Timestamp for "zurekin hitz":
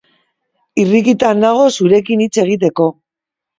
1.77-2.33